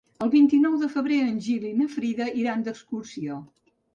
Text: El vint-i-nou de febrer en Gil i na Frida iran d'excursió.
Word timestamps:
El 0.25 0.29
vint-i-nou 0.35 0.77
de 0.83 0.87
febrer 0.93 1.19
en 1.25 1.35
Gil 1.49 1.67
i 1.73 1.75
na 1.83 1.87
Frida 1.97 2.29
iran 2.45 2.65
d'excursió. 2.69 3.37